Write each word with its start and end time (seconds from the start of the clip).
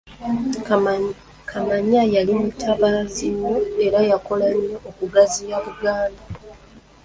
Kamaanya 1.45 2.01
yali 2.15 2.33
mutabaazi 2.41 3.25
nnyo 3.31 3.55
era 3.85 3.99
yakola 4.11 4.47
nnyo 4.55 4.77
okugaziya 4.89 5.57
Buganda. 5.65 6.23